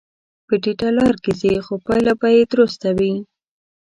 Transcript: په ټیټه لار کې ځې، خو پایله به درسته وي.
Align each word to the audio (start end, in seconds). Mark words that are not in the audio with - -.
په 0.47 0.53
ټیټه 0.63 0.89
لار 0.97 1.13
کې 1.23 1.31
ځې، 1.39 1.53
خو 1.65 1.73
پایله 1.85 2.13
به 2.19 2.27
درسته 2.53 2.87
وي. 2.97 3.13